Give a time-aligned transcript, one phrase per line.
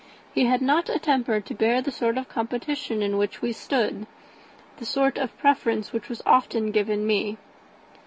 [0.33, 4.07] He had not a temper to bear the sort of competition in which we stood
[4.77, 7.37] the sort of preference which was often given me."